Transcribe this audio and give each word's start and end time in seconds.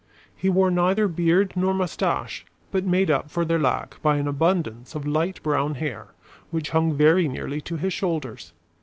He 0.35 0.49
wore 0.49 0.71
neither 0.71 1.07
beard 1.07 1.53
nor 1.55 1.75
mustache, 1.75 2.43
but 2.71 2.83
made 2.87 3.11
up 3.11 3.29
for 3.29 3.45
their 3.45 3.59
lack 3.59 4.01
by 4.01 4.15
an 4.17 4.27
abundance 4.27 4.95
of 4.95 5.05
light 5.05 5.43
brown 5.43 5.75
hair, 5.75 6.07
which 6.49 6.71
hung 6.71 6.95
very 6.95 7.27
nearly 7.27 7.61
to 7.61 7.75
his 7.77 7.93
shoulders. 7.93 8.51